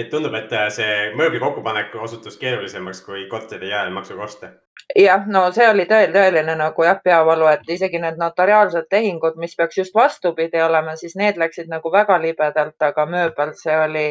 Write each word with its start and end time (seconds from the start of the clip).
nii 0.00 0.06
et 0.06 0.12
tundub, 0.14 0.34
et 0.34 0.52
see 0.72 0.92
mööbli 1.18 1.40
kokkupanek 1.42 1.94
osutus 2.00 2.38
keerulisemaks 2.40 3.02
kui 3.04 3.26
korteri 3.28 3.68
järelmaksuga 3.68 4.22
osta. 4.24 4.48
jah, 4.96 5.26
no 5.28 5.42
see 5.52 5.66
oli 5.68 5.84
tõel, 5.90 6.14
tõeline 6.14 6.56
nagu 6.56 6.84
jah, 6.86 7.00
peavalu, 7.04 7.46
et 7.52 7.68
isegi 7.68 8.00
need 8.00 8.16
notariaalsed 8.20 8.88
tehingud, 8.90 9.36
mis 9.36 9.56
peaks 9.56 9.78
just 9.78 9.94
vastupidi 9.94 10.62
olema, 10.62 10.96
siis 10.96 11.16
need 11.20 11.36
läksid 11.36 11.68
nagu 11.68 11.92
väga 11.92 12.16
libedalt, 12.22 12.80
aga 12.80 13.06
mööbel 13.06 13.52
see 13.60 13.76
oli. 13.76 14.06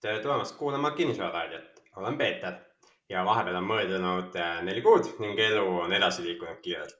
tere 0.00 0.22
tulemast 0.24 0.56
kuulama 0.56 0.90
Kinnisvararaadiot, 0.96 1.82
olen 1.96 2.18
Peeter 2.18 2.54
ja 3.08 3.24
vahepeal 3.24 3.56
on 3.56 3.64
möödunud 3.64 4.36
äh, 4.36 4.62
neli 4.62 4.82
kuud 4.82 5.12
ning 5.18 5.38
elu 5.38 5.66
on 5.80 5.92
edasi 5.92 6.22
liikunud 6.22 6.62
kiirelt. 6.62 6.96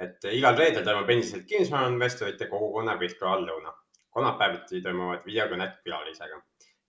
et 0.00 0.24
igal 0.30 0.56
reedel 0.56 0.84
toimub 0.84 1.10
endiselt 1.10 1.44
kinnisvarainvestorite 1.50 2.46
kogukonna 2.46 2.98
virtuaallõuna. 3.00 3.72
kolmapäeviti 4.10 4.82
toimuvad 4.82 5.26
videokõned 5.26 5.80
külalisega 5.84 6.40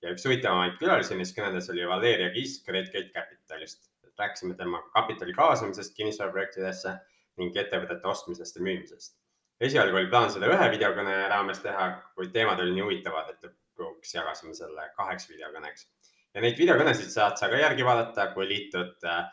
ja 0.02 0.14
üks 0.14 0.26
huvitavamaid 0.28 0.78
külalisi 0.82 1.18
neist 1.18 1.36
kõnedes 1.38 1.70
oli 1.74 1.86
Valeria 1.90 2.32
Kisk 2.34 2.68
Redgate 2.74 3.12
Capitalist. 3.14 3.92
rääkisime 4.18 4.56
temaga 4.58 4.90
kapitali 4.94 5.34
kaasamisest 5.34 5.94
kinnisvaraprojektidesse 5.96 6.96
ning 7.38 7.58
ettevõtete 7.58 8.08
ostmisest 8.10 8.56
ja 8.58 8.64
müümisest. 8.66 9.18
esialgu 9.62 9.98
oli 9.98 10.10
plaan 10.10 10.32
seda 10.34 10.50
ühe 10.54 10.70
videokõne 10.73 11.16
raames 11.30 11.60
teha, 11.62 11.88
kuid 12.16 12.34
teemad 12.34 12.60
olid 12.60 12.73
nii 12.73 12.86
huvitavad, 12.86 13.30
et 13.30 13.50
lõpuks 13.78 14.14
jagasime 14.16 14.54
selle 14.58 14.90
kaheks 14.98 15.30
videokõneks. 15.30 15.88
ja 16.34 16.42
neid 16.42 16.58
videokõnesid 16.58 17.14
saad 17.14 17.38
sa 17.38 17.50
ka 17.50 17.62
järgi 17.62 17.86
vaadata, 17.86 18.32
kui 18.34 18.48
liitud 18.48 19.06
äh, 19.06 19.26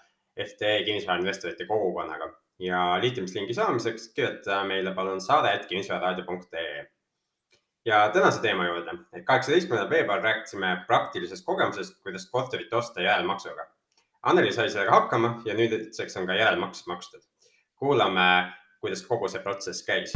FTE 0.49 0.83
kinnisvarainvestorite 0.85 1.67
kogukonnaga 1.67 2.33
ja 2.59 2.99
liitumislingi 3.01 3.55
saamiseks 3.55 4.09
kirjuta 4.17 4.65
meile 4.65 4.95
palun 4.95 5.21
saade.kinnisvararaadio.ee 5.21 6.94
ja 7.85 8.09
tänase 8.09 8.41
teema 8.41 8.67
juurde. 8.67 8.91
kaheksateistkümnendal 9.25 9.91
veebruaril 9.91 10.23
rääkisime 10.23 10.85
praktilisest 10.87 11.45
kogemusest, 11.45 12.03
kuidas 12.03 12.31
korterit 12.31 12.73
osta 12.73 13.03
järelmaksuga. 13.03 13.67
Anneli 14.23 14.53
sai 14.53 14.71
sellega 14.71 14.91
hakkama 14.91 15.43
ja 15.45 15.55
nüüdseks 15.55 16.17
on 16.17 16.27
ka 16.27 16.35
järelmaks 16.35 16.87
makstud. 16.87 17.21
kuulame, 17.77 18.53
kuidas 18.81 19.03
kogu 19.07 19.29
see 19.29 19.43
protsess 19.43 19.87
käis. 19.87 20.15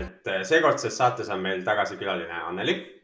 et 0.00 0.26
eh, 0.26 0.42
seekordses 0.44 0.96
saates 0.96 1.28
on 1.28 1.40
meil 1.40 1.62
tagasi 1.62 1.96
külaline 1.96 2.42
Anneli 2.42 3.02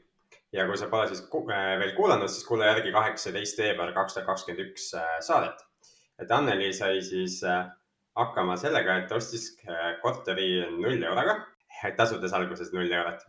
ja 0.53 0.67
kui 0.67 0.77
sa 0.77 0.89
pole 0.89 1.09
siis 1.09 1.21
eh, 1.21 1.79
veel 1.79 1.95
kuulanud, 1.97 2.29
siis 2.29 2.47
kuula 2.47 2.67
järgi 2.67 2.93
kaheksateist 2.93 3.59
veebruar 3.59 3.93
kaks 3.93 4.15
tuhat 4.15 4.27
kakskümmend 4.27 4.67
üks 4.67 4.95
eh, 4.95 5.21
saadet. 5.21 5.65
et 6.19 6.31
Anneli 6.31 6.73
sai 6.73 7.03
siis 7.03 7.41
hakkama 8.17 8.57
sellega, 8.57 8.97
et 8.99 9.13
ostis 9.13 9.57
korteri 10.03 10.67
null 10.81 11.03
euroga 11.03 11.47
tasudes 11.97 12.35
alguses 12.37 12.73
null 12.75 12.93
eurot. 12.93 13.25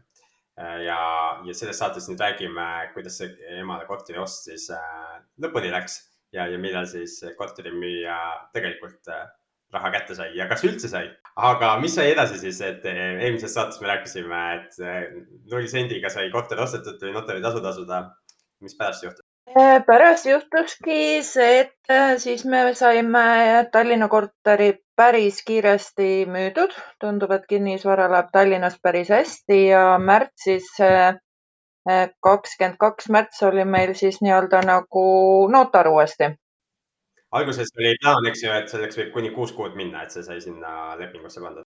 Äh, 0.59 0.83
ja, 0.83 1.00
ja 1.47 1.55
selles 1.55 1.80
saates 1.80 2.09
nüüd 2.09 2.19
räägime, 2.19 2.67
kuidas 2.95 3.19
see 3.22 3.31
emale 3.61 3.86
korteri 3.88 4.19
ost 4.19 4.50
siis 4.50 4.66
äh, 4.75 5.14
lõpuni 5.39 5.72
läks 5.72 6.02
ja, 6.36 6.50
ja 6.52 6.58
millal 6.59 6.88
siis 6.89 7.16
korterimüüja 7.39 8.17
tegelikult 8.55 9.08
äh, 9.14 9.23
raha 9.72 9.94
kätte 9.94 10.17
sai 10.17 10.33
ja 10.36 10.50
kas 10.50 10.66
üldse 10.67 10.92
sai. 10.92 11.05
aga 11.38 11.72
mis 11.80 11.95
sai 11.95 12.09
edasi 12.11 12.42
siis, 12.42 12.59
et 12.66 12.83
eelmises 12.89 13.55
saates 13.55 13.80
me 13.80 13.88
rääkisime, 13.94 14.42
et 14.58 14.81
null 15.53 15.70
sendiga 15.72 16.11
sai 16.11 16.27
korter 16.33 16.59
ostetud, 16.66 17.00
tuli 17.00 17.16
notaritasu 17.16 17.64
tasuda. 17.64 18.03
mis 18.59 18.75
pärast 18.75 19.05
juhtus? 19.05 19.28
Pärast 19.86 20.25
juhtuski 20.25 21.23
see, 21.23 21.59
et 21.59 21.92
äh, 21.92 22.17
siis 22.17 22.45
me 22.45 22.73
saime 22.73 23.23
Tallinna 23.72 24.08
korteri 24.08 24.73
päris 24.95 25.44
kiiresti 25.45 26.25
müüdud. 26.25 26.75
tundub, 26.99 27.32
et 27.32 27.48
kinnisvara 27.49 28.10
läheb 28.11 28.30
Tallinnas 28.32 28.80
päris 28.82 29.10
hästi 29.10 29.65
ja 29.67 29.98
märtsis, 29.99 30.70
äh, 30.82 31.15
kakskümmend 32.23 32.77
kaks 32.77 33.10
märts 33.10 33.43
oli 33.43 33.65
meil 33.65 33.93
siis 33.93 34.21
nii-öelda 34.21 34.61
nagu 34.65 35.48
notar 35.52 35.87
uuesti. 35.87 36.36
alguses 37.31 37.73
oli 37.77 37.95
plaan, 38.02 38.26
eks 38.26 38.43
ju, 38.43 38.52
et 38.52 38.70
selleks 38.70 38.98
võib 38.98 39.11
kuni 39.14 39.30
kuus 39.31 39.52
kuud 39.52 39.76
minna, 39.76 40.04
et 40.04 40.11
see 40.11 40.23
sai 40.23 40.42
sinna 40.42 40.95
lepingusse 40.98 41.42
pandud 41.42 41.68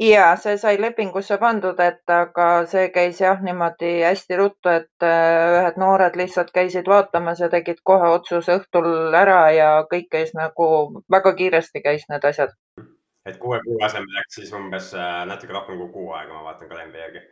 ja 0.00 0.36
see 0.36 0.56
sai 0.58 0.74
lepingusse 0.80 1.38
pandud, 1.38 1.78
et 1.80 2.10
aga 2.10 2.46
see 2.70 2.88
käis 2.94 3.20
jah 3.20 3.42
niimoodi 3.42 3.92
hästi 4.02 4.38
ruttu, 4.40 4.72
et 4.72 5.06
äh, 5.06 5.60
ühed 5.60 5.78
noored 5.80 6.16
lihtsalt 6.18 6.50
käisid 6.54 6.88
vaatamas 6.90 7.40
ja 7.40 7.48
tegid 7.48 7.80
kohe 7.82 8.10
otsuse 8.16 8.58
õhtul 8.58 9.14
ära 9.14 9.38
ja 9.54 9.70
kõik 9.90 10.10
käis 10.16 10.34
nagu 10.34 10.66
väga 11.10 11.34
kiiresti 11.38 11.82
käis 11.84 12.08
need 12.10 12.24
asjad. 12.24 12.56
et 13.24 13.38
kuue 13.40 13.60
kuu 13.64 13.78
asemel 13.84 14.18
läks 14.18 14.34
siis 14.40 14.52
umbes 14.52 14.92
äh, 14.94 15.22
natuke 15.26 15.52
rohkem 15.52 15.78
kui 15.78 15.92
kuu 15.92 16.10
aega, 16.12 16.34
ma 16.34 16.50
vaatan 16.50 16.68
kalendri 16.68 17.00
järgi. 17.00 17.22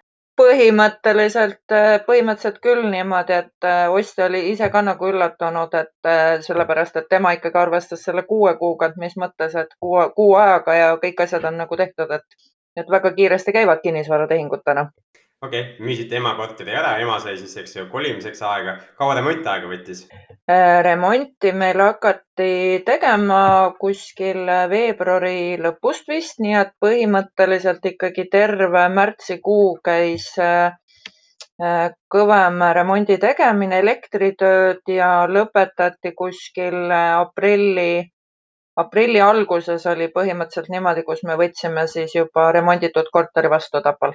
Põhimõtteliselt, 0.41 1.65
äh, 1.72 1.98
põhimõtteliselt 2.06 2.60
küll 2.65 2.87
niimoodi, 2.91 3.32
et 3.32 3.69
ostja 3.91 4.26
oli 4.31 4.44
ise 4.50 4.69
ka 4.70 4.82
nagu 4.82 5.10
üllatunud, 5.10 5.75
et 5.75 6.12
sellepärast, 6.47 6.97
et 6.97 7.10
tema 7.10 7.34
ikkagi 7.37 7.59
arvestas 7.59 8.04
selle 8.04 8.22
kuue 8.28 8.54
kuuga, 8.59 8.88
et 8.88 8.97
mis 8.97 9.16
mõttes, 9.21 9.54
et 9.54 9.76
kuu, 9.81 9.98
kuu 10.16 10.34
ajaga 10.41 10.75
ja 10.78 10.88
kõik 11.04 11.21
asjad 11.26 11.44
on 11.50 11.60
nagu 11.65 11.76
tehtud, 11.76 12.10
et 12.10 12.50
et 12.76 12.91
väga 12.91 13.12
kiiresti 13.12 13.53
käivad 13.53 13.82
kinnisvaratehingud 13.82 14.62
täna. 14.65 14.87
Okei 15.42 15.60
okay., 15.60 15.86
müüsite 15.86 16.16
ema 16.19 16.34
korteri 16.38 16.75
ära, 16.78 16.92
ema 17.03 17.19
sai 17.22 17.34
siis, 17.41 17.54
eks 17.58 17.76
ju, 17.76 17.86
kolimiseks 17.91 18.42
aega. 18.47 18.76
kaua 18.98 19.16
remont 19.19 19.48
aega 19.53 19.70
võttis? 19.70 20.04
Äh, 20.50 20.82
remonti 20.86 21.53
meil 21.54 21.82
hakati 21.82 22.82
tegema 22.86 23.41
kuskil 23.80 24.47
veebruari 24.70 25.58
lõpust 25.62 26.08
vist, 26.12 26.38
nii 26.44 26.54
et 26.60 26.72
põhimõtteliselt 26.82 27.91
ikkagi 27.92 28.28
terve 28.30 28.86
märtsikuu 28.98 29.66
käis 29.84 30.30
äh, 30.38 30.78
äh, 31.62 31.84
kõvem 32.14 32.62
remondi 32.78 33.19
tegemine, 33.22 33.82
elektritööd 33.82 34.82
ja 34.94 35.12
lõpetati 35.26 36.14
kuskil 36.19 36.91
aprilli 36.98 37.92
aprilli 38.82 39.20
alguses 39.20 39.84
oli 39.91 40.06
põhimõtteliselt 40.14 40.70
niimoodi, 40.72 41.03
kus 41.09 41.26
me 41.28 41.36
võtsime 41.41 41.86
siis 41.91 42.14
juba 42.16 42.50
remonditud 42.56 43.10
korteri 43.12 43.50
vastu 43.53 43.82
Tapal. 43.84 44.14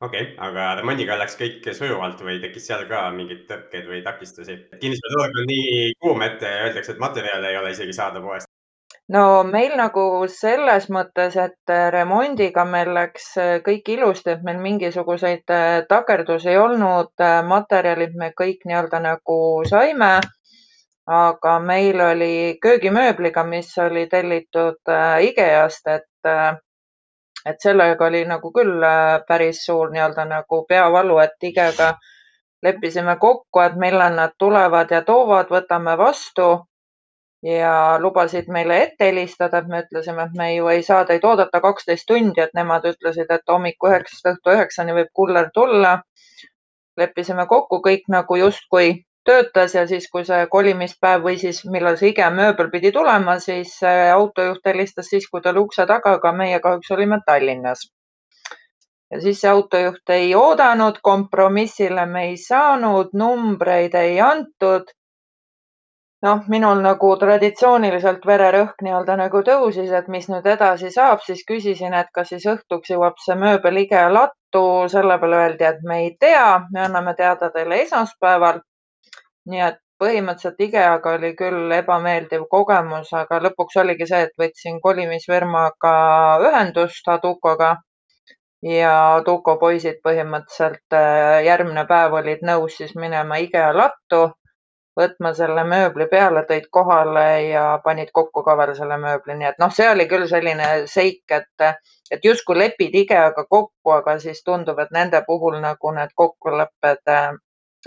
Okei 0.00 0.22
okay,, 0.22 0.34
aga 0.48 0.74
remondiga 0.80 1.18
läks 1.20 1.38
kõik 1.40 1.68
sujuvalt 1.76 2.20
või 2.24 2.40
tekkis 2.42 2.66
seal 2.70 2.84
ka 2.90 3.06
mingeid 3.14 3.46
tõrkeid 3.50 3.86
või 3.90 4.02
takistusi? 4.06 4.58
kinnisvaraturg 4.80 5.40
on 5.42 5.48
nii 5.52 5.94
kuum, 6.00 6.26
et 6.26 6.42
öeldakse, 6.42 6.92
et 6.96 7.02
materjale 7.02 7.52
ei 7.52 7.60
ole 7.60 7.72
isegi 7.76 7.96
saada 7.96 8.22
poest. 8.24 8.50
no 9.14 9.24
meil 9.48 9.76
nagu 9.80 10.06
selles 10.32 10.90
mõttes, 10.90 11.36
et 11.36 11.74
remondiga 11.96 12.64
meil 12.68 12.94
läks 12.94 13.34
kõik 13.66 13.90
ilusti, 13.96 14.36
et 14.36 14.46
meil 14.46 14.62
mingisuguseid 14.62 15.56
takerdusi 15.88 16.54
ei 16.54 16.62
olnud, 16.62 17.26
materjalid 17.48 18.16
me 18.18 18.32
kõik 18.36 18.64
nii-öelda 18.66 19.02
nagu 19.08 19.38
saime 19.68 20.16
aga 21.06 21.58
meil 21.60 22.00
oli 22.00 22.58
köögimööbliga, 22.62 23.44
mis 23.44 23.72
oli 23.78 24.06
tellitud 24.10 24.80
äh, 24.88 25.24
IKEA-st, 25.28 25.90
et, 25.92 26.28
äh, 26.28 26.56
et 27.44 27.60
sellega 27.60 28.06
oli 28.06 28.24
nagu 28.24 28.50
küll 28.52 28.82
äh, 28.82 29.20
päris 29.28 29.64
suur 29.66 29.90
nii-öelda 29.92 30.24
nagu 30.30 30.64
peavalu, 30.68 31.18
et 31.24 31.48
IKEA-ga 31.50 31.94
leppisime 32.64 33.16
kokku, 33.20 33.60
et 33.60 33.74
millal 33.76 34.14
nad 34.16 34.32
tulevad 34.38 34.90
ja 34.90 35.02
toovad, 35.02 35.50
võtame 35.52 35.98
vastu 36.00 36.48
ja 37.44 37.98
lubasid 38.00 38.48
meile 38.48 38.78
ette 38.82 39.10
helistada, 39.10 39.58
et 39.60 39.68
me 39.68 39.82
ütlesime, 39.84 40.24
et 40.24 40.36
me 40.38 40.48
ju 40.54 40.68
ei 40.72 40.82
saa 40.82 41.04
teid 41.04 41.24
oodata 41.28 41.60
kaksteist 41.60 42.06
tundi, 42.08 42.40
et 42.40 42.54
nemad 42.56 42.86
ütlesid, 42.88 43.30
et 43.30 43.52
hommiku 43.52 43.90
üheksast 43.92 44.30
õhtu 44.32 44.54
üheksani 44.56 44.96
võib 45.00 45.12
kuller 45.12 45.50
tulla. 45.54 45.98
leppisime 46.96 47.46
kokku 47.50 47.80
kõik 47.82 48.04
nagu 48.08 48.36
justkui 48.36 49.04
töötas 49.24 49.74
ja 49.74 49.86
siis, 49.88 50.06
kui 50.12 50.24
see 50.28 50.46
kolimispäev 50.52 51.24
või 51.26 51.36
siis 51.40 51.62
millal 51.70 51.96
see 52.00 52.12
IKEA 52.12 52.30
mööbel 52.34 52.70
pidi 52.72 52.92
tulema, 52.92 53.38
siis 53.40 53.76
autojuht 54.14 54.66
helistas 54.68 55.10
siis, 55.12 55.28
kui 55.30 55.42
ta 55.42 55.52
oli 55.54 55.64
ukse 55.64 55.86
taga, 55.90 56.16
aga 56.18 56.32
meie 56.32 56.60
kahjuks 56.64 56.90
olime 56.96 57.20
Tallinnas. 57.26 57.86
ja 59.10 59.20
siis 59.20 59.40
see 59.40 59.50
autojuht 59.50 60.10
ei 60.10 60.34
oodanud, 60.34 60.98
kompromissile 61.02 62.06
me 62.06 62.26
ei 62.28 62.36
saanud, 62.36 63.14
numbreid 63.14 63.94
ei 63.94 64.20
antud. 64.20 64.92
noh, 66.24 66.44
minul 66.48 66.78
nagu 66.80 67.08
traditsiooniliselt 67.20 68.22
vererõhk 68.26 68.80
nii-öelda 68.82 69.16
nagu 69.20 69.42
tõusis, 69.44 69.90
et 69.92 70.06
mis 70.08 70.28
nüüd 70.28 70.46
edasi 70.48 70.90
saab, 70.90 71.20
siis 71.20 71.42
küsisin, 71.48 71.92
et 71.94 72.08
kas 72.14 72.30
siis 72.32 72.46
õhtuks 72.48 72.94
jõuab 72.94 73.20
see 73.24 73.36
mööbel 73.36 73.82
IKEA 73.84 74.12
lattu. 74.12 74.88
selle 74.88 75.18
peale 75.18 75.36
öeldi, 75.36 75.64
et 75.64 75.82
me 75.82 75.98
ei 76.04 76.16
tea, 76.20 76.60
me 76.72 76.80
anname 76.86 77.14
teada 77.18 77.50
teile 77.50 77.82
esmaspäeval 77.82 78.60
nii 79.50 79.64
et 79.68 79.80
põhimõtteliselt 80.02 80.60
IKEA-ga 80.66 81.14
oli 81.18 81.32
küll 81.38 81.72
ebameeldiv 81.78 82.46
kogemus, 82.50 83.10
aga 83.22 83.40
lõpuks 83.46 83.80
oligi 83.82 84.08
see, 84.10 84.22
et 84.28 84.38
võtsin 84.40 84.80
kolimisfirmaga 84.84 85.96
ühendust 86.48 87.10
Adukoga. 87.16 87.74
Ja 88.64 88.92
Aduko 89.18 89.58
poisid 89.60 90.00
põhimõtteliselt 90.06 90.96
äh, 90.96 91.42
järgmine 91.44 91.84
päev 91.88 92.16
olid 92.20 92.40
nõus 92.48 92.78
siis 92.80 92.94
minema 92.96 93.36
IKEA 93.44 93.74
lattu, 93.76 94.22
võtma 94.98 95.34
selle 95.36 95.64
mööbli 95.68 96.06
peale, 96.10 96.44
tõid 96.48 96.70
kohale 96.72 97.26
ja 97.50 97.64
panid 97.84 98.12
kokku 98.14 98.44
ka 98.46 98.56
veel 98.56 98.72
selle 98.78 98.96
mööbli, 99.02 99.36
nii 99.36 99.50
et 99.50 99.60
noh, 99.60 99.72
see 99.74 99.88
oli 99.90 100.06
küll 100.08 100.24
selline 100.30 100.68
seik, 100.90 101.24
et, 101.38 101.66
et 102.10 102.24
justkui 102.24 102.56
lepid 102.56 102.96
IKEA-ga 103.02 103.44
kokku, 103.44 103.94
aga 103.98 104.16
siis 104.22 104.40
tundub, 104.46 104.80
et 104.80 104.94
nende 104.96 105.20
puhul 105.26 105.60
nagu 105.60 105.92
need 105.98 106.16
kokkulepped 106.22 107.12
äh, 107.18 107.34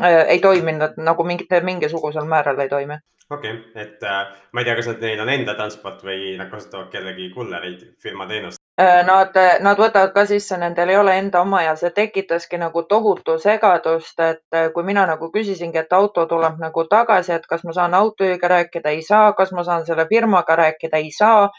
ei 0.05 0.39
toiminud 0.39 0.97
nagu 0.97 1.23
mingite, 1.23 1.61
mingisugusel 1.61 2.25
määral 2.25 2.59
ei 2.59 2.69
toimi. 2.69 2.97
okei 3.29 3.51
okay., 3.51 3.63
et 3.75 4.03
äh, 4.03 4.27
ma 4.51 4.61
ei 4.61 4.65
tea, 4.65 4.75
kas 4.75 4.87
nad, 4.87 5.01
neil 5.01 5.19
on 5.19 5.29
enda 5.29 5.55
transport 5.55 6.03
või 6.03 6.37
nad 6.37 6.51
kasutavad 6.51 6.91
kellegi 6.93 7.31
kullereid 7.33 7.83
firma 8.03 8.27
teenust? 8.27 8.61
Äh, 8.81 9.01
nad, 9.05 9.33
nad 9.65 9.79
võtavad 9.81 10.11
ka 10.13 10.27
sisse, 10.29 10.57
nendel 10.61 10.91
ei 10.93 10.97
ole 11.01 11.15
enda 11.17 11.41
oma 11.41 11.63
ja 11.63 11.73
see 11.75 11.89
tekitaski 11.95 12.59
nagu 12.61 12.83
tohutu 12.85 13.39
segadust, 13.41 14.19
et 14.21 14.43
äh, 14.53 14.67
kui 14.73 14.85
mina 14.85 15.07
nagu 15.09 15.31
küsisingi, 15.33 15.81
et 15.81 15.93
auto 15.97 16.27
tuleb 16.29 16.59
nagu 16.61 16.83
tagasi, 16.85 17.33
et 17.33 17.47
kas 17.49 17.65
ma 17.65 17.73
saan 17.73 17.97
autojuhiga 17.97 18.51
rääkida, 18.53 18.93
ei 18.93 19.01
saa, 19.01 19.31
kas 19.33 19.51
ma 19.51 19.65
saan 19.65 19.85
selle 19.89 20.05
firmaga 20.09 20.55
rääkida, 20.61 21.01
ei 21.01 21.09
saa. 21.11 21.49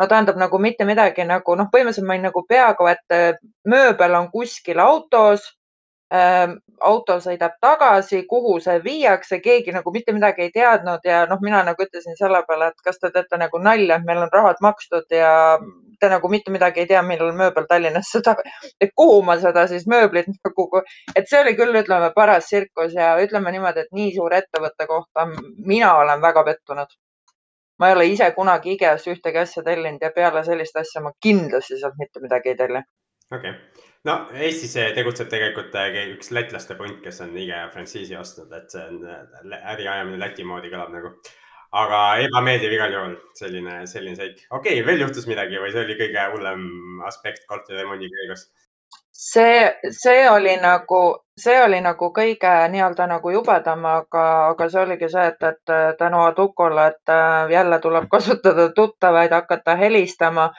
no 0.00 0.06
tähendab 0.08 0.40
nagu 0.40 0.58
mitte 0.58 0.88
midagi 0.88 1.28
nagu 1.28 1.54
noh, 1.60 1.68
põhimõtteliselt 1.74 2.08
ma 2.08 2.16
olin 2.16 2.24
nagu 2.30 2.46
peaaegu, 2.48 2.88
et 2.88 3.16
äh, 3.18 3.36
mööbel 3.68 4.16
on 4.16 4.30
kuskil 4.32 4.80
autos 4.80 5.44
auto 6.82 7.16
sõidab 7.24 7.54
tagasi, 7.62 8.24
kuhu 8.28 8.58
see 8.60 8.80
viiakse, 8.84 9.38
keegi 9.40 9.72
nagu 9.72 9.92
mitte 9.94 10.12
midagi 10.12 10.46
ei 10.46 10.50
teadnud 10.52 11.06
ja 11.08 11.22
noh, 11.30 11.38
mina 11.40 11.62
nagu 11.64 11.84
ütlesin 11.84 12.18
selle 12.18 12.42
peale, 12.48 12.72
et 12.72 12.84
kas 12.84 12.98
te 13.00 13.10
teete 13.14 13.38
nagu 13.40 13.60
nalja, 13.62 13.96
et 13.96 14.08
meil 14.08 14.20
on 14.24 14.32
rahad 14.32 14.60
makstud 14.60 15.14
ja 15.14 15.32
te 16.00 16.10
nagu 16.10 16.28
mitte 16.28 16.50
midagi 16.50 16.82
ei 16.82 16.88
tea, 16.90 17.02
millal 17.06 17.30
mööbel 17.38 17.68
Tallinnasse 17.70 18.20
tagasi, 18.26 18.72
et 18.80 18.90
kuhu 18.98 19.22
ma 19.26 19.38
seda 19.40 19.64
siis 19.70 19.86
mööblit 19.88 20.28
nagu, 20.46 20.66
et 21.14 21.30
see 21.30 21.40
oli 21.40 21.54
küll, 21.58 21.78
ütleme, 21.80 22.10
paras 22.16 22.50
tsirkus 22.50 22.98
ja 22.98 23.14
ütleme 23.22 23.54
niimoodi, 23.54 23.86
et 23.86 23.96
nii 23.96 24.10
suure 24.16 24.42
ettevõtte 24.42 24.88
kohta 24.90 25.28
mina 25.30 25.94
olen 26.02 26.20
väga 26.24 26.44
pettunud. 26.50 26.98
ma 27.78 27.88
ei 27.88 27.94
ole 27.94 28.04
ise 28.06 28.28
kunagi 28.34 28.76
IKEA-st 28.76 29.08
ühtegi 29.14 29.38
asja 29.40 29.62
tellinud 29.66 30.02
ja 30.04 30.10
peale 30.14 30.44
sellist 30.44 30.76
asja 30.76 31.00
ma 31.02 31.10
kindlasti 31.22 31.78
sealt 31.80 31.96
mitte 31.98 32.20
midagi 32.20 32.52
ei 32.52 32.56
telli. 32.56 32.82
okei 33.32 33.50
okay., 33.50 33.91
no 34.08 34.16
Eestis 34.34 34.74
tegutseb 34.96 35.30
tegelikult 35.32 35.76
äh, 35.78 36.00
üks 36.14 36.32
lätlaste 36.34 36.78
punt, 36.78 37.00
kes 37.04 37.22
on 37.24 37.36
IKEA 37.36 37.68
frantsiisi 37.74 38.16
ostnud, 38.18 38.52
et 38.56 38.72
see 38.74 38.82
on 38.88 39.04
äh, 39.06 39.62
äri 39.74 39.88
ajamine 39.88 40.20
Läti 40.22 40.46
moodi 40.48 40.72
kõlab 40.72 40.92
nagu 40.94 41.14
aga 41.72 42.00
ebameeldiv 42.26 42.74
igal 42.76 42.92
juhul 42.92 43.14
selline, 43.38 43.78
selline 43.88 44.16
seik. 44.16 44.42
okei 44.50 44.80
okay,, 44.80 44.86
veel 44.86 45.06
juhtus 45.06 45.28
midagi 45.30 45.60
või 45.60 45.72
see 45.72 45.86
oli 45.86 45.96
kõige 46.00 46.26
hullem 46.34 46.66
aspekt 47.08 47.46
korteriremondi 47.48 48.10
käigus? 48.12 48.50
see, 49.22 49.72
see 50.02 50.28
oli 50.30 50.56
nagu, 50.60 51.00
see 51.38 51.56
oli 51.62 51.80
nagu 51.84 52.10
kõige 52.16 52.52
nii-öelda 52.74 53.06
nagu 53.14 53.32
jubedam, 53.32 53.86
aga, 53.88 54.26
aga 54.50 54.68
see 54.68 54.82
oligi 54.82 55.08
see, 55.12 55.24
et, 55.32 55.48
et 55.48 55.98
tänu 55.98 56.20
Adukole, 56.26 56.86
et 56.92 57.12
äh, 57.12 57.50
jälle 57.56 57.80
tuleb 57.80 58.08
kasutada 58.12 58.68
tuttavaid, 58.76 59.32
hakata 59.32 59.76
helistama 59.80 60.50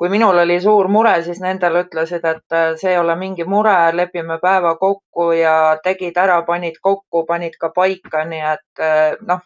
kui 0.00 0.08
minul 0.08 0.38
oli 0.40 0.54
suur 0.64 0.88
mure, 0.88 1.10
siis 1.22 1.42
nendel 1.44 1.74
ütlesid, 1.82 2.24
et 2.24 2.54
äh, 2.56 2.70
see 2.80 2.94
ei 2.94 2.98
ole 2.98 3.12
mingi 3.20 3.44
mure, 3.44 3.74
lepime 3.92 4.38
päeva 4.40 4.70
kokku 4.80 5.09
ja 5.38 5.76
tegid 5.84 6.16
ära, 6.18 6.42
panid 6.46 6.78
kokku, 6.82 7.24
panid 7.26 7.56
ka 7.60 7.70
paika, 7.74 8.24
nii 8.28 8.42
et 8.52 8.82
äh, 8.82 9.16
noh, 9.26 9.42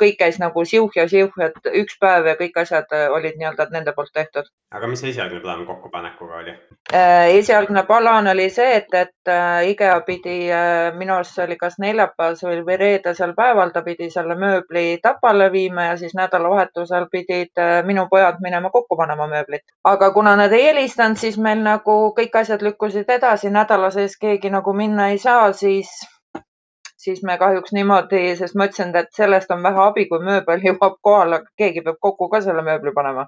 kõik 0.00 0.18
käis 0.20 0.38
nagu 0.42 0.64
siuh 0.64 0.90
ja 0.96 1.06
siuh, 1.08 1.32
et 1.42 1.70
üks 1.82 1.98
päev 2.00 2.28
ja 2.30 2.36
kõik 2.38 2.58
asjad 2.62 2.92
äh, 2.92 3.06
olid 3.12 3.38
nii-öelda 3.38 3.68
nende 3.72 3.94
poolt 3.96 4.12
tehtud. 4.14 4.50
aga 4.70 4.86
mis 4.86 5.04
esialgne 5.04 5.40
plaan 5.40 5.66
kokkupanekuga 5.66 6.42
oli? 6.42 6.56
esialgne 7.36 7.82
plaan 7.86 8.28
oli 8.30 8.50
see, 8.50 8.76
et, 8.76 8.92
et 8.94 9.32
IKEA 9.72 10.00
pidi, 10.06 10.36
minu 10.94 11.14
arust 11.16 11.34
see 11.34 11.44
oli 11.46 11.56
kas 11.58 11.80
neljapäevasel 11.82 12.62
või 12.66 12.76
reedesel 12.78 13.32
päeval, 13.34 13.72
ta 13.74 13.82
pidi 13.82 14.10
selle 14.10 14.36
mööbli 14.38 15.00
Tapale 15.02 15.50
viima 15.52 15.88
ja 15.90 15.96
siis 15.96 16.14
nädalavahetusel 16.14 17.08
pidid 17.10 17.58
minu 17.86 18.06
pojad 18.10 18.38
minema 18.44 18.70
kokku 18.70 18.96
panema 18.96 19.26
mööblit 19.26 19.66
aga 19.86 20.10
kuna 20.12 20.36
nad 20.36 20.52
ei 20.52 20.64
helistanud, 20.64 21.18
siis 21.20 21.36
meil 21.38 21.60
nagu 21.62 21.94
kõik 22.16 22.34
asjad 22.40 22.62
lükkusid 22.66 23.10
edasi, 23.16 23.50
nädala 23.54 23.90
sees 23.94 24.16
keegi 24.18 24.50
nagu 24.50 24.72
minna 24.74 25.05
ei 25.08 25.18
saa, 25.18 25.52
siis, 25.52 25.90
siis 26.96 27.22
me 27.22 27.38
kahjuks 27.38 27.72
niimoodi, 27.72 28.22
sest 28.36 28.54
ma 28.54 28.68
ütlesin, 28.70 28.94
et 28.96 29.12
sellest 29.16 29.50
on 29.50 29.62
vähe 29.62 29.82
abi, 29.84 30.06
kui 30.10 30.22
mööbel 30.24 30.64
jõuab 30.68 30.98
kohale, 31.08 31.42
keegi 31.56 31.84
peab 31.86 32.00
kokku 32.00 32.28
ka 32.32 32.40
selle 32.48 32.64
mööbli 32.66 32.94
panema. 32.94 33.26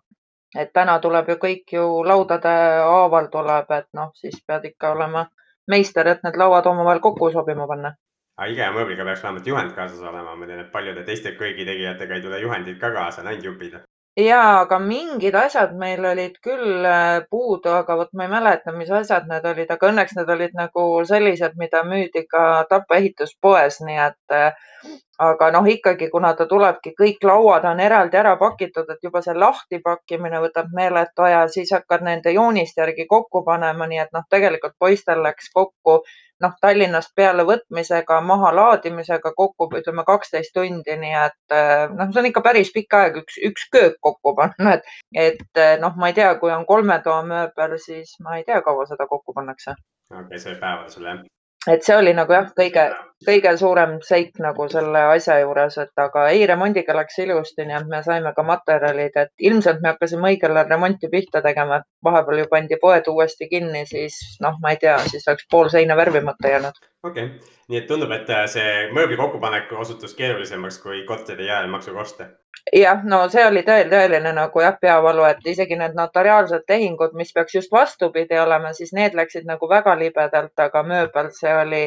et 0.57 0.71
täna 0.73 0.95
tuleb 0.99 1.27
ju 1.29 1.35
kõik 1.37 1.73
ju 1.73 1.83
laudade 2.09 2.53
haaval 2.91 3.27
tuleb, 3.33 3.71
et 3.71 3.87
noh, 3.93 4.11
siis 4.15 4.39
pead 4.47 4.65
ikka 4.65 4.93
olema 4.95 5.27
meister, 5.69 6.09
et 6.09 6.23
need 6.25 6.39
lauad 6.41 6.67
omavahel 6.67 7.01
kokku 7.05 7.31
sobima 7.33 7.67
panna 7.69 7.93
aga 8.39 8.53
IKEA 8.53 8.71
mööbliga 8.73 9.05
peaks 9.05 9.23
vähemalt 9.23 9.47
juhend 9.47 9.73
kaasas 9.77 10.01
olema, 10.01 10.37
ma 10.37 10.47
tean, 10.47 10.61
et 10.65 10.73
paljude 10.73 11.05
teiste 11.05 11.35
köögitegijatega 11.37 12.15
ei 12.15 12.23
tule 12.23 12.41
juhendid 12.41 12.79
ka 12.81 12.91
kaasa, 12.95 13.21
on 13.23 13.33
ainult 13.33 13.45
jupid 13.45 13.81
jaa, 14.19 14.61
aga 14.63 14.79
mingid 14.83 15.37
asjad 15.39 15.75
meil 15.79 16.05
olid 16.11 16.39
küll 16.45 16.87
äh, 16.89 17.19
puudu, 17.31 17.71
aga 17.81 17.97
vot 18.01 18.13
ma 18.19 18.27
ei 18.27 18.33
mäleta, 18.33 18.75
mis 18.75 18.91
asjad 19.01 19.29
need 19.31 19.47
olid, 19.53 19.71
aga 19.75 19.91
õnneks 19.93 20.17
need 20.19 20.33
olid 20.35 20.57
nagu 20.59 20.87
sellised, 21.11 21.59
mida 21.61 21.85
müüdi 21.87 22.25
ka 22.31 22.45
Tapa 22.71 22.99
ehituspoes, 22.99 23.81
nii 23.87 24.01
et 24.09 24.37
äh, 24.41 24.73
aga 25.19 25.51
noh, 25.55 25.67
ikkagi, 25.67 26.11
kuna 26.13 26.33
ta 26.39 26.47
tulebki, 26.47 26.95
kõik 26.99 27.25
lauad 27.27 27.67
on 27.67 27.81
eraldi 27.81 28.21
ära 28.21 28.37
pakitud, 28.39 28.87
et 28.93 29.03
juba 29.03 29.23
see 29.25 29.35
lahtipakkimine 29.35 30.41
võtab 30.45 30.71
meeletu 30.75 31.27
aja, 31.27 31.43
siis 31.53 31.73
hakkad 31.75 32.07
nende 32.07 32.33
jooniste 32.37 32.83
järgi 32.85 33.07
kokku 33.11 33.43
panema, 33.47 33.87
nii 33.91 34.03
et 34.05 34.15
noh, 34.15 34.27
tegelikult 34.31 34.77
poistel 34.79 35.23
läks 35.25 35.51
kokku 35.55 36.01
noh, 36.43 36.55
Tallinnast 36.63 37.15
peale 37.19 37.45
võtmisega, 37.47 38.21
mahalaadimisega 38.27 39.33
kokku 39.37 39.69
ütleme 39.81 40.05
kaksteist 40.07 40.55
tundi, 40.55 40.97
nii 41.01 41.17
et 41.25 41.57
eh, 41.57 41.87
noh, 41.95 42.13
see 42.13 42.23
on 42.23 42.31
ikka 42.31 42.45
päris 42.47 42.71
pikk 42.75 42.99
aeg, 43.01 43.19
üks, 43.25 43.41
üks 43.51 43.67
köök 43.75 43.99
kokku 44.05 44.35
panna, 44.39 44.77
et, 44.79 44.93
et 45.15 45.63
eh, 45.65 45.75
noh, 45.83 45.97
ma 45.99 46.13
ei 46.13 46.19
tea, 46.21 46.31
kui 46.43 46.55
on 46.55 46.67
kolme 46.69 47.01
toa 47.05 47.25
mööbel, 47.27 47.79
siis 47.83 48.15
ma 48.25 48.39
ei 48.39 48.47
tea, 48.47 48.63
kaua 48.67 48.87
seda 48.91 49.11
kokku 49.11 49.35
pannakse. 49.35 49.75
okei 50.13 50.25
okay,, 50.25 50.45
see 50.47 50.61
päeval 50.63 50.89
sul 50.95 51.11
jah? 51.11 51.27
Et 51.67 51.85
see 51.85 51.97
oli 51.97 52.13
nagu 52.15 52.33
jah, 52.33 52.49
kõige, 52.57 52.85
kõige 53.27 53.53
suurem 53.61 53.97
seik 54.05 54.39
nagu 54.43 54.69
selle 54.71 55.01
asja 55.15 55.39
juures, 55.41 55.79
et 55.83 56.03
aga 56.05 56.29
ei, 56.33 56.45
remondiga 56.47 56.95
läks 56.97 57.19
ilusti, 57.25 57.67
nii 57.67 57.79
et 57.81 57.89
me 57.91 58.03
saime 58.07 58.33
ka 58.37 58.45
materjalid, 58.47 59.17
et 59.23 59.33
ilmselt 59.51 59.83
me 59.83 59.93
hakkasime 59.93 60.31
õigel 60.33 60.55
ajal 60.55 60.71
remonti 60.71 61.11
pihta 61.13 61.43
tegema, 61.45 61.81
et 61.81 61.89
vahepeal 62.05 62.45
ju 62.45 62.51
pandi 62.53 62.79
poed 62.83 63.11
uuesti 63.11 63.51
kinni, 63.51 63.85
siis 63.91 64.21
noh, 64.45 64.61
ma 64.63 64.75
ei 64.75 64.81
tea, 64.85 64.97
siis 65.11 65.27
oleks 65.29 65.49
pool 65.51 65.73
seina 65.75 65.97
värvimata 65.99 66.55
jäänud. 66.55 66.79
Okei 67.05 67.25
okay., 67.25 67.55
nii 67.69 67.79
et 67.79 67.87
tundub, 67.87 68.11
et 68.17 68.31
see 68.51 68.89
mööbli 68.97 69.17
kokkupanek 69.17 69.73
osutus 69.73 70.15
keerulisemaks 70.19 70.79
kui 70.83 71.05
korteri 71.07 71.47
jäämaksukoste 71.47 72.29
jah, 72.77 73.05
no 73.05 73.21
see 73.33 73.45
oli 73.47 73.63
tõel-, 73.67 73.89
tõeline 73.93 74.33
nagu 74.35 74.63
jah, 74.63 74.77
peavalu, 74.81 75.25
et 75.29 75.47
isegi 75.47 75.79
need 75.79 75.97
notariaalsed 75.99 76.67
tehingud, 76.67 77.15
mis 77.19 77.33
peaks 77.33 77.55
just 77.55 77.73
vastupidi 77.73 78.39
olema, 78.39 78.73
siis 78.73 78.93
need 78.97 79.17
läksid 79.19 79.47
nagu 79.49 79.69
väga 79.71 79.95
libedalt, 79.99 80.55
aga 80.67 80.83
mööbel 80.83 81.31
see 81.37 81.55
oli, 81.63 81.85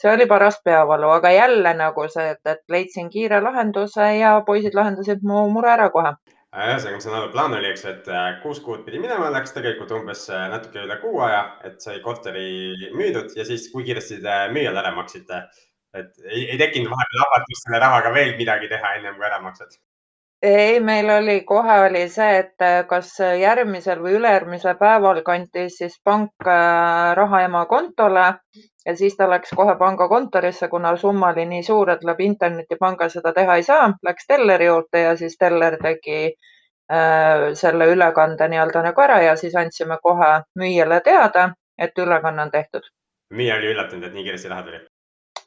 see 0.00 0.12
oli 0.12 0.26
paras 0.30 0.60
peavalu, 0.64 1.10
aga 1.16 1.32
jälle 1.34 1.74
nagu 1.78 2.06
see, 2.12 2.28
et, 2.36 2.42
et 2.46 2.62
leidsin 2.68 3.10
kiire 3.10 3.40
lahenduse 3.42 4.12
ja 4.18 4.36
poisid 4.46 4.76
lahendasid 4.78 5.24
mu 5.26 5.48
mure 5.50 5.72
ära 5.72 5.90
kohe. 5.90 6.14
Ühesõnaga, 6.52 6.98
ma 6.98 7.04
saan 7.04 7.18
aru, 7.18 7.32
plaan 7.32 7.56
oli, 7.56 7.68
eks, 7.72 7.84
et 7.88 8.08
äh, 8.12 8.30
kuus 8.42 8.60
kuud 8.64 8.84
pidi 8.86 9.00
minema, 9.00 9.30
läks 9.32 9.54
tegelikult 9.56 9.92
umbes 9.96 10.26
äh, 10.28 10.48
natuke 10.52 10.84
üle 10.84 10.98
kuu 11.00 11.22
aja, 11.24 11.44
et 11.64 11.80
sai 11.84 12.00
korteri 12.04 12.92
müüdud 12.96 13.32
ja 13.38 13.46
siis, 13.48 13.70
kui 13.72 13.86
kiiresti 13.88 14.20
te 14.24 14.38
müüjale 14.52 14.82
ära 14.84 14.92
maksite 14.96 15.46
et 16.00 16.12
ei, 16.24 16.44
ei 16.52 16.58
tekkinud 16.60 16.92
vahepeal 16.92 17.24
ahvatlust 17.26 17.66
selle 17.66 17.80
rahaga 17.84 18.12
veel 18.16 18.36
midagi 18.38 18.70
teha, 18.72 18.94
ennem 18.98 19.18
kui 19.18 19.28
ära 19.28 19.40
maksad? 19.44 19.74
Ei, 20.42 20.80
meil 20.80 21.10
oli 21.10 21.40
kohe 21.40 21.80
oli 21.80 22.08
see, 22.08 22.38
et 22.38 22.62
äh, 22.66 22.82
kas 22.86 23.14
järgmisel 23.40 24.02
või 24.02 24.16
ülejärgmisel 24.18 24.74
päeval 24.80 25.22
kantis 25.26 25.78
siis 25.78 25.98
pank 26.04 26.46
äh, 26.46 27.14
raha 27.14 27.44
ema 27.46 27.64
kontole 27.70 28.24
ja 28.86 28.96
siis 28.96 29.16
ta 29.16 29.28
läks 29.30 29.54
kohe 29.56 29.76
pangakontorisse, 29.78 30.68
kuna 30.68 30.96
summa 30.96 31.30
oli 31.30 31.46
nii 31.46 31.62
suur, 31.62 31.90
et 31.90 32.04
läbi 32.04 32.26
internetipanga 32.26 33.08
seda 33.08 33.32
teha 33.32 33.56
ei 33.56 33.66
saa, 33.66 33.92
läks 34.02 34.26
telleri 34.26 34.66
juurde 34.66 35.04
ja 35.06 35.16
siis 35.16 35.38
teller 35.38 35.78
tegi 35.82 36.18
äh, 36.26 37.52
selle 37.54 37.90
ülekande 37.94 38.48
nii-öelda 38.48 38.82
nagu 38.88 39.06
ära 39.06 39.20
ja 39.22 39.36
siis 39.36 39.54
andsime 39.56 40.00
kohe 40.02 40.32
müüjale 40.58 41.00
teada, 41.04 41.52
et 41.78 41.98
ülekanne 41.98 42.48
on 42.48 42.50
tehtud. 42.50 42.90
müüja 43.30 43.60
oli 43.60 43.70
üllatunud, 43.76 44.10
et 44.10 44.18
nii 44.18 44.26
kiiresti 44.26 44.50
raha 44.50 44.66
tuli? 44.66 44.82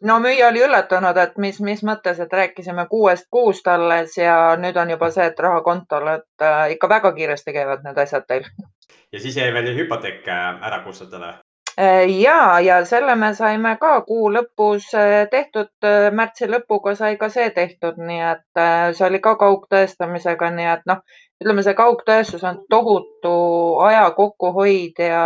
No 0.01 0.19
müüja 0.19 0.47
oli 0.47 0.63
üllatunud, 0.65 1.17
et 1.17 1.37
mis, 1.37 1.59
mis 1.63 1.83
mõttes, 1.87 2.19
et 2.19 2.33
rääkisime 2.33 2.87
kuuest 2.91 3.27
kuust 3.31 3.67
alles 3.67 4.17
ja 4.17 4.55
nüüd 4.59 4.77
on 4.77 4.93
juba 4.95 5.09
see, 5.11 5.25
et 5.31 5.39
raha 5.39 5.61
kontol, 5.65 6.07
et 6.17 6.45
äh, 6.45 6.71
ikka 6.75 6.89
väga 6.89 7.11
kiiresti 7.15 7.53
käivad 7.55 7.83
need 7.85 7.97
asjad 7.97 8.27
teil. 8.27 8.47
ja 9.11 9.19
siis 9.19 9.37
jäi 9.37 9.51
veel 9.53 9.75
hüpoteek 9.77 10.27
äh, 10.27 10.45
ära 10.67 10.81
kustutada 10.83 11.33
äh, 11.79 12.09
ja, 12.19 12.59
ja 12.59 12.83
selle 12.85 13.15
me 13.15 13.33
saime 13.33 13.77
ka 13.81 14.01
kuu 14.01 14.29
lõpus 14.33 14.91
tehtud, 15.31 15.71
märtsi 16.11 16.49
lõpuga 16.51 16.95
sai 16.95 17.17
ka 17.17 17.29
see 17.29 17.49
tehtud, 17.49 17.97
nii 17.97 18.21
et 18.31 18.63
see 18.97 19.07
oli 19.07 19.19
ka 19.19 19.35
kaugtõestamisega, 19.39 20.51
nii 20.59 20.71
et 20.73 20.87
noh, 20.91 21.03
ütleme, 21.43 21.63
see 21.63 21.75
kaugtõestus 21.75 22.43
on 22.43 22.63
tohutu 22.69 23.35
aja 23.87 24.09
kokkuhoid 24.15 25.03
ja 25.07 25.25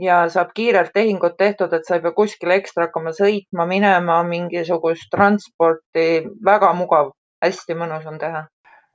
ja 0.00 0.20
saab 0.32 0.54
kiirelt 0.54 0.92
tehingud 0.94 1.36
tehtud, 1.38 1.72
et 1.76 1.84
sa 1.86 1.96
ei 1.98 2.04
pea 2.04 2.14
kuskile 2.16 2.56
ekstra 2.60 2.88
hakkama 2.88 3.12
sõitma, 3.16 3.66
minema, 3.68 4.22
mingisugust 4.26 5.10
transporti. 5.14 6.06
väga 6.44 6.72
mugav, 6.78 7.12
hästi 7.44 7.76
mõnus 7.76 8.06
on 8.06 8.18
teha. 8.18 8.46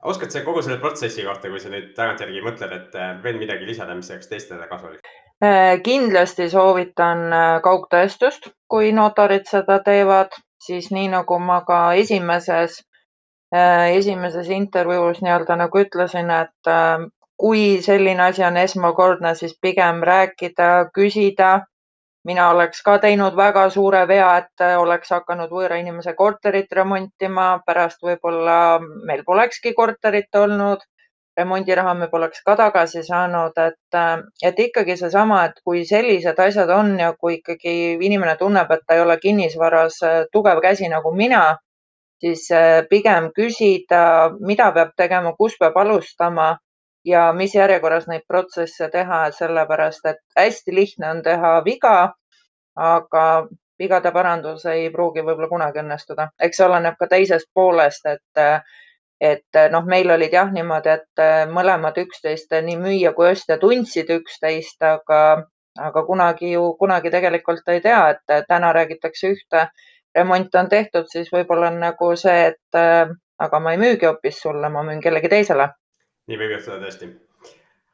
oskad 0.04 0.30
sa 0.30 0.42
kogu 0.44 0.62
selle 0.62 0.78
protsessi 0.78 1.24
kohta, 1.24 1.48
kui 1.50 1.60
sa 1.60 1.70
nüüd 1.70 1.94
tagantjärgi 1.96 2.42
mõtled, 2.44 2.72
et 2.72 3.22
veel 3.22 3.38
midagi 3.38 3.66
lisada, 3.66 3.94
mis 3.94 4.10
oleks 4.10 4.28
teistele 4.28 4.68
kasulik? 4.68 5.06
kindlasti 5.84 6.48
soovitan 6.50 7.28
kaugtõestust, 7.62 8.48
kui 8.68 8.92
notarid 8.92 9.44
seda 9.50 9.82
teevad, 9.84 10.32
siis 10.62 10.90
nii 10.90 11.10
nagu 11.12 11.38
ma 11.38 11.60
ka 11.66 11.80
esimeses, 11.94 12.78
esimeses 13.52 14.48
intervjuus 14.48 15.20
nii-öelda 15.22 15.58
nagu 15.60 15.82
ütlesin, 15.84 16.30
et 16.30 16.70
kui 17.36 17.82
selline 17.84 18.22
asi 18.22 18.44
on 18.44 18.56
esmakordne, 18.56 19.34
siis 19.34 19.56
pigem 19.60 20.02
rääkida, 20.02 20.90
küsida. 20.98 21.54
mina 22.26 22.48
oleks 22.50 22.80
ka 22.82 22.96
teinud 22.98 23.36
väga 23.38 23.68
suure 23.70 24.00
vea, 24.10 24.30
et 24.38 24.62
oleks 24.78 25.12
hakanud 25.14 25.50
võõra 25.50 25.76
inimese 25.78 26.14
korterit 26.18 26.72
remontima, 26.74 27.60
pärast 27.66 28.02
võib-olla 28.02 28.80
meil 28.82 29.22
polekski 29.24 29.72
korterit 29.74 30.34
olnud. 30.34 30.78
remondiraha 31.36 31.92
me 31.94 32.06
poleks 32.08 32.40
ka 32.42 32.54
tagasi 32.56 33.02
saanud, 33.04 33.58
et, 33.60 33.96
et 34.42 34.58
ikkagi 34.58 34.96
seesama, 34.96 35.44
et 35.44 35.60
kui 35.64 35.84
sellised 35.84 36.38
asjad 36.40 36.70
on 36.70 36.98
ja 36.98 37.12
kui 37.12 37.34
ikkagi 37.34 37.98
inimene 38.00 38.36
tunneb, 38.36 38.70
et 38.70 38.80
ta 38.86 38.94
ei 38.94 39.00
ole 39.00 39.18
kinnisvaras 39.20 39.98
tugev 40.32 40.62
käsi 40.64 40.88
nagu 40.88 41.12
mina, 41.14 41.58
siis 42.20 42.48
pigem 42.90 43.28
küsida, 43.36 44.30
mida 44.40 44.72
peab 44.72 44.96
tegema, 44.96 45.34
kus 45.36 45.58
peab 45.60 45.76
alustama 45.76 46.54
ja 47.06 47.32
mis 47.32 47.54
järjekorras 47.54 48.08
neid 48.10 48.24
protsesse 48.28 48.88
teha, 48.92 49.30
sellepärast 49.32 50.06
et 50.10 50.22
hästi 50.38 50.74
lihtne 50.74 51.10
on 51.10 51.22
teha 51.22 51.52
viga, 51.64 51.96
aga 52.76 53.26
vigade 53.78 54.12
parandus 54.12 54.64
ei 54.72 54.88
pruugi 54.90 55.22
võib-olla 55.24 55.48
kunagi 55.48 55.82
õnnestuda. 55.82 56.30
eks 56.42 56.56
see 56.56 56.66
oleneb 56.66 56.96
ka 56.98 57.08
teisest 57.12 57.50
poolest, 57.54 58.06
et, 58.06 58.64
et 59.20 59.60
noh, 59.72 59.84
meil 59.86 60.10
olid 60.10 60.32
jah 60.32 60.50
niimoodi, 60.52 60.96
et 60.96 61.50
mõlemad 61.52 61.98
üksteist, 62.02 62.56
nii 62.68 62.78
müüja 62.80 63.12
kui 63.12 63.30
ostja 63.30 63.58
tundsid 63.62 64.10
üksteist, 64.16 64.82
aga, 64.82 65.20
aga 65.90 66.04
kunagi 66.10 66.52
ju, 66.54 66.72
kunagi 66.80 67.12
tegelikult 67.12 67.68
ei 67.68 67.84
tea, 67.84 68.02
et 68.16 68.48
täna 68.48 68.72
räägitakse 68.72 69.32
ühte, 69.36 69.68
remont 70.16 70.54
on 70.54 70.68
tehtud, 70.68 71.08
siis 71.12 71.30
võib-olla 71.32 71.70
on 71.70 71.82
nagu 71.84 72.14
see, 72.16 72.52
et 72.52 72.84
aga 73.46 73.58
ma 73.60 73.72
ei 73.76 73.80
müügi 73.80 74.08
hoopis 74.08 74.40
sulle, 74.40 74.68
ma 74.72 74.82
müün 74.82 75.02
kellegi 75.04 75.28
teisele 75.28 75.68
nii 76.30 76.38
võib 76.40 76.54
juhtuda 76.56 76.78
tõesti. 76.82 77.08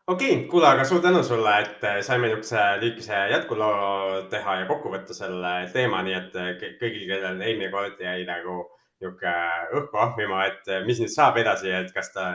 okei 0.07 0.35
okay,, 0.35 0.45
kuule, 0.51 0.69
aga 0.69 0.85
suur 0.89 1.03
tänu 1.05 1.23
sulle, 1.27 1.55
et 1.65 1.87
äh, 1.89 2.01
saime 2.07 2.29
niisuguse 2.29 2.65
lühikese 2.83 3.23
jätkuloo 3.33 4.23
teha 4.33 4.59
ja 4.63 4.69
kokku 4.71 4.93
võtta 4.93 5.17
selle 5.17 5.55
teema, 5.75 6.03
nii 6.07 6.19
et 6.19 6.39
äh, 6.41 6.53
kõigil, 6.81 7.07
kellel 7.11 7.41
eelmine 7.41 7.71
kord 7.75 8.01
jäi 8.01 8.27
nagu 8.29 8.63
niisugune 9.03 9.37
õhku 9.81 10.03
ahmima, 10.07 10.47
et 10.51 10.71
äh, 10.73 10.85
mis 10.87 11.01
nüüd 11.03 11.13
saab 11.13 11.41
edasi, 11.43 11.73
et 11.83 11.93
kas 11.95 12.13
ta 12.15 12.35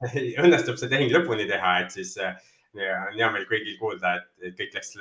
õnnestub 0.44 0.80
see 0.80 0.90
tehing 0.92 1.12
lõpuni 1.14 1.48
teha, 1.48 1.76
et 1.84 1.94
siis 1.96 2.16
on 2.20 2.80
hea 3.16 3.30
meel 3.34 3.46
kõigil 3.50 3.76
kuulda, 3.80 4.14
et 4.20 4.58
kõik 4.58 4.76
läks 4.76 4.94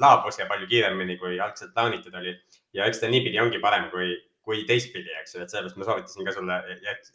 laabus 0.00 0.38
ja 0.38 0.46
palju 0.48 0.68
kiiremini, 0.70 1.18
kui 1.20 1.40
algselt 1.40 1.74
plaanitud 1.74 2.14
oli. 2.16 2.36
ja 2.72 2.86
eks 2.88 3.02
ta 3.02 3.10
niipidi 3.10 3.40
ongi 3.40 3.58
parem, 3.60 3.90
kui 3.90 4.14
kui 4.42 4.64
teistpidi, 4.66 5.12
eks 5.20 5.36
ju, 5.36 5.42
et 5.42 5.52
sellepärast 5.52 5.78
ma 5.78 5.86
soovitasin 5.86 6.26
ka 6.26 6.34
sulle 6.34 6.58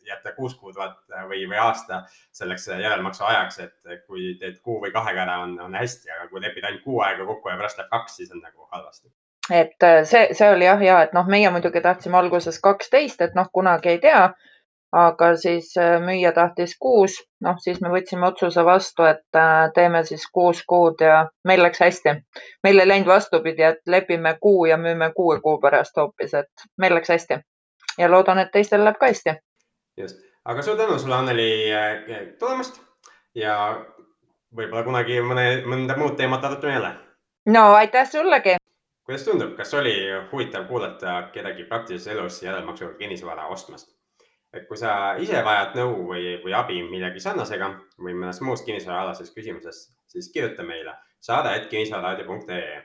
jätta 0.07 0.34
kuus 0.38 0.55
kuud 0.55 0.77
vaata 0.79 1.25
või, 1.27 1.43
või 1.50 1.60
aasta 1.60 2.01
selleks 2.36 2.69
järelmaksu 2.72 3.25
ajaks, 3.27 3.60
et 3.65 4.03
kui 4.07 4.34
teed 4.41 4.62
kuu 4.63 4.79
või 4.84 4.93
kahega 4.96 5.25
ära, 5.25 5.39
on, 5.43 5.57
on 5.63 5.75
hästi, 5.75 6.12
aga 6.15 6.27
kui 6.31 6.43
lepid 6.43 6.67
ainult 6.67 6.86
kuu 6.88 7.01
aega 7.03 7.27
kokku 7.27 7.51
ja 7.51 7.57
pärast 7.60 7.81
läheb 7.81 7.91
kaks, 7.91 8.19
siis 8.22 8.31
on 8.31 8.43
nagu 8.43 8.67
halvasti. 8.72 9.12
et 9.51 9.84
äh, 9.84 10.03
see, 10.03 10.27
see 10.36 10.51
oli 10.51 10.67
jah, 10.67 10.84
ja 10.84 11.01
et 11.03 11.15
noh, 11.15 11.27
meie 11.27 11.51
muidugi 11.51 11.84
tahtsime 11.84 12.19
alguses 12.19 12.60
kaksteist, 12.63 13.22
et 13.22 13.36
noh, 13.36 13.51
kunagi 13.53 13.96
ei 13.96 14.00
tea 14.03 14.24
aga 14.91 15.36
siis 15.36 15.74
äh, 15.77 15.98
müüja 16.01 16.32
tahtis 16.32 16.77
kuus, 16.79 17.17
noh 17.44 17.58
siis 17.60 17.82
me 17.82 17.89
võtsime 17.91 18.27
otsuse 18.27 18.63
vastu, 18.65 19.03
et 19.03 19.36
äh, 19.36 19.67
teeme 19.75 20.03
siis 20.08 20.24
kuus 20.34 20.63
kuud 20.67 21.01
ja 21.03 21.25
meil 21.48 21.63
läks 21.63 21.79
hästi. 21.79 22.15
meil 22.63 22.79
ei 22.79 22.88
läinud 22.88 23.08
vastupidi, 23.08 23.63
et 23.63 23.82
lepime 23.88 24.38
kuu 24.41 24.65
ja 24.65 24.77
müüme 24.77 25.12
kuue 25.15 25.41
kuu 25.41 25.60
pärast 25.62 25.98
hoopis, 25.98 26.34
et 26.34 26.67
meil 26.77 26.96
läks 26.96 27.10
hästi 27.10 27.39
ja 27.98 28.12
loodan, 28.12 28.39
et 28.39 28.51
teistel 28.51 28.84
läheb 28.84 29.00
ka 29.00 29.12
hästi. 29.12 29.36
just, 29.98 30.24
aga 30.46 30.62
suur 30.62 30.77
tänu 30.77 31.00
sulle, 31.00 31.15
Anneli 31.15 31.50
äh, 31.74 32.24
tulemast 32.39 32.82
ja 33.36 33.58
võib-olla 34.56 34.84
kunagi 34.84 35.20
mõne, 35.22 35.50
mõnda 35.65 35.98
muud 35.98 36.15
teemat 36.15 36.46
arutame 36.46 36.74
jälle. 36.74 36.94
no 37.46 37.74
aitäh 37.75 38.08
sullegi. 38.12 38.56
kuidas 39.03 39.27
tundub, 39.27 39.56
kas 39.58 39.74
oli 39.74 40.00
huvitav 40.32 40.67
kuulata 40.67 41.22
kedagi 41.34 41.63
praktilises 41.63 42.08
elus 42.15 42.44
järelmaksuga 42.44 42.94
kinnisvara 42.94 43.48
ostmast? 43.48 43.97
Et 44.54 44.68
kui 44.68 44.80
sa 44.80 44.92
ise 45.22 45.42
vajad 45.44 45.75
nõu 45.77 46.08
või, 46.12 46.38
või 46.44 46.56
abi 46.56 46.80
millegi 46.88 47.22
sarnasega 47.24 47.70
või 48.00 48.16
mõnes 48.16 48.39
muus 48.46 48.63
kinnisvaraalases 48.68 49.34
küsimuses, 49.36 49.82
siis 50.08 50.30
kirjuta 50.34 50.63
meile 50.68 50.96
saade.kinnisvararaadio.ee. 51.27 52.82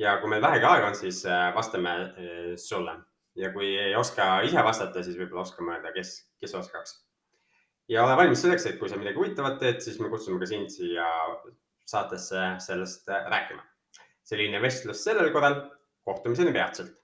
ja 0.00 0.16
kui 0.20 0.32
meil 0.32 0.44
vähegi 0.44 0.68
aega 0.68 0.90
on, 0.90 0.98
siis 0.98 1.24
äh, 1.28 1.50
vastame 1.54 1.96
äh, 2.00 2.52
sulle 2.56 2.96
ja 3.36 3.52
kui 3.52 3.74
ei 3.78 3.96
oska 3.96 4.40
ise 4.46 4.64
vastata, 4.64 5.02
siis 5.04 5.18
võib-olla 5.20 5.44
oskame 5.46 5.76
öelda, 5.76 5.92
kes, 5.96 6.14
kes 6.40 6.54
oskaks. 6.54 6.96
ja 7.88 8.04
ole 8.06 8.16
valmis 8.16 8.42
selleks, 8.44 8.66
et 8.66 8.80
kui 8.80 8.88
sa 8.88 9.00
midagi 9.00 9.20
huvitavat 9.20 9.60
teed, 9.60 9.82
siis 9.84 10.00
me 10.00 10.08
kutsume 10.12 10.40
ka 10.40 10.48
sind 10.48 10.72
siia 10.72 11.06
saatesse 11.88 12.48
sellest 12.64 13.08
äh, 13.12 13.28
rääkima. 13.28 13.64
selline 14.24 14.62
vestlus 14.62 15.04
sellel 15.04 15.32
korral. 15.32 15.62
kohtumiseni 16.02 16.50
peatselt 16.52 17.01